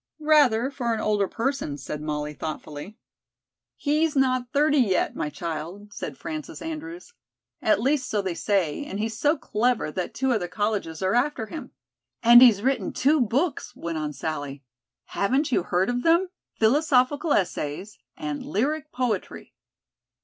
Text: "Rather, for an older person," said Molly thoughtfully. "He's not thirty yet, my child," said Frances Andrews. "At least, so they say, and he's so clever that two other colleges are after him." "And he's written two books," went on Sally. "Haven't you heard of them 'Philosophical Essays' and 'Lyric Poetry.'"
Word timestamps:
"Rather, 0.25 0.71
for 0.71 0.95
an 0.95 0.99
older 0.99 1.27
person," 1.27 1.77
said 1.77 2.01
Molly 2.01 2.33
thoughtfully. 2.33 2.97
"He's 3.75 4.15
not 4.15 4.49
thirty 4.51 4.79
yet, 4.79 5.15
my 5.15 5.29
child," 5.29 5.93
said 5.93 6.17
Frances 6.17 6.59
Andrews. 6.59 7.13
"At 7.61 7.79
least, 7.79 8.09
so 8.09 8.19
they 8.19 8.33
say, 8.33 8.83
and 8.83 8.97
he's 8.99 9.15
so 9.15 9.37
clever 9.37 9.91
that 9.91 10.15
two 10.15 10.31
other 10.31 10.47
colleges 10.47 11.03
are 11.03 11.13
after 11.13 11.45
him." 11.45 11.69
"And 12.23 12.41
he's 12.41 12.63
written 12.63 12.93
two 12.93 13.21
books," 13.21 13.75
went 13.75 13.99
on 13.99 14.11
Sally. 14.11 14.63
"Haven't 15.05 15.51
you 15.51 15.61
heard 15.61 15.87
of 15.87 16.01
them 16.01 16.29
'Philosophical 16.57 17.31
Essays' 17.31 17.99
and 18.17 18.43
'Lyric 18.43 18.91
Poetry.'" 18.91 19.53